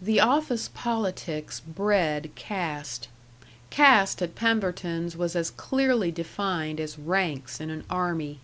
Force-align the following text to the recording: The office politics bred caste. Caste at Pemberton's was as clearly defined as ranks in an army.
The 0.00 0.18
office 0.18 0.70
politics 0.72 1.60
bred 1.60 2.30
caste. 2.36 3.08
Caste 3.68 4.22
at 4.22 4.34
Pemberton's 4.34 5.14
was 5.14 5.36
as 5.36 5.50
clearly 5.50 6.10
defined 6.10 6.80
as 6.80 6.98
ranks 6.98 7.60
in 7.60 7.68
an 7.68 7.84
army. 7.90 8.38